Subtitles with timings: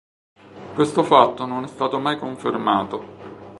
[0.73, 3.49] Questo fatto non è stato mai confermato.